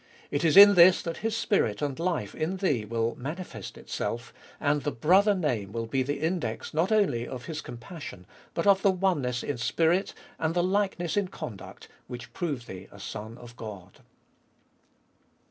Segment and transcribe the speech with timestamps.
[0.31, 4.33] It is in this that His Spirit and life in thee will mani fest itself,
[4.59, 8.25] and the Brother name will be the index not only of His compassion
[8.55, 12.99] but of the oneness in Spirit and the likeness in conduct which prove thee a
[12.99, 13.99] son of God.